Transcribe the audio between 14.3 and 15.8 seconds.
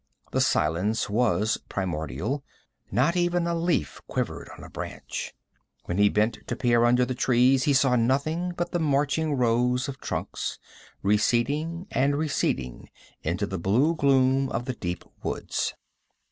of the deep woods.